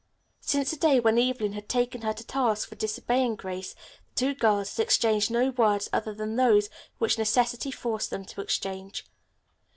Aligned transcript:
Since 0.39 0.71
the 0.71 0.77
day 0.77 0.99
when 0.99 1.19
Evelyn 1.19 1.53
had 1.53 1.69
taken 1.69 2.01
her 2.01 2.11
to 2.11 2.25
task 2.25 2.67
for 2.69 2.73
disobeying 2.75 3.35
Grace 3.35 3.73
the 4.09 4.15
two 4.15 4.33
girls 4.33 4.75
had 4.75 4.81
exchanged 4.81 5.29
no 5.29 5.51
words 5.51 5.91
other 5.93 6.15
than 6.15 6.37
those 6.37 6.71
which 6.97 7.19
necessity 7.19 7.69
forced 7.69 8.09
them 8.09 8.25
to 8.25 8.41
exchange. 8.41 9.05